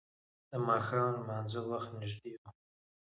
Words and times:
د 0.49 0.51
ماښام 0.67 1.11
لمانځه 1.19 1.61
وخت 1.69 1.89
نږدې 1.99 2.33
و. 2.39 2.41